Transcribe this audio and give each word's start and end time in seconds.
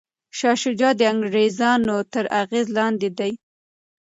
شاه 0.37 0.57
شجاع 0.63 0.93
د 0.97 1.01
انګریزانو 1.13 1.95
تر 2.13 2.25
اغیز 2.41 2.67
لاندې 2.77 3.09
دی. 3.17 3.31